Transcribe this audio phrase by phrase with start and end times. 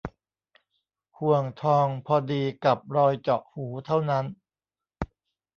[1.19, 4.25] ห่วงทองพอดีกับรอยเจาะหูเท่านั้น